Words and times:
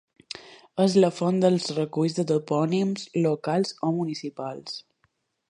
És 0.85 0.95
la 1.03 1.11
font 1.17 1.37
dels 1.43 1.67
reculls 1.81 2.17
de 2.21 2.25
topònims 2.33 3.05
locals 3.27 3.77
o 3.91 3.93
municipals. 4.01 4.83